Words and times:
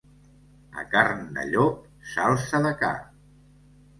A 0.83 0.85
carn 0.93 1.19
de 1.35 1.43
llop, 1.51 1.77
salsa 2.13 2.61
de 2.67 2.71
ca. 2.83 2.93